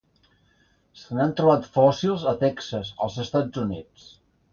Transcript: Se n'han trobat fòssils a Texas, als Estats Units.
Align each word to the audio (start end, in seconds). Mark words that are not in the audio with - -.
Se 1.01 1.17
n'han 1.17 1.35
trobat 1.39 1.67
fòssils 1.75 2.25
a 2.31 2.33
Texas, 2.45 2.91
als 3.09 3.19
Estats 3.25 3.63
Units. 3.65 4.09